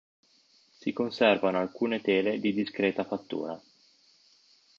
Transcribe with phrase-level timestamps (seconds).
[0.79, 3.61] Si conservano alcune tele di discreta fattura.